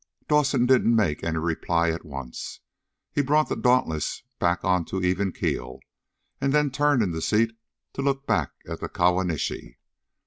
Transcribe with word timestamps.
Dawson 0.27 0.65
didn't 0.65 0.95
make 0.95 1.23
any 1.23 1.37
reply 1.37 1.91
at 1.91 2.03
once. 2.03 2.61
He 3.11 3.21
brought 3.21 3.49
the 3.49 3.55
Dauntless 3.55 4.23
back 4.39 4.63
onto 4.65 5.03
even 5.03 5.31
keel, 5.31 5.79
and 6.41 6.51
then 6.51 6.71
turned 6.71 7.03
in 7.03 7.11
the 7.11 7.21
seat 7.21 7.55
to 7.93 8.01
look 8.01 8.25
back 8.25 8.49
at 8.67 8.79
the 8.79 8.89
Kawanishi. 8.89 9.77